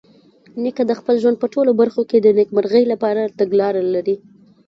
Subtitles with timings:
[0.63, 4.15] نیکه د خپل ژوند په ټولو برخو کې د نیکمرغۍ لپاره تګلاره لري.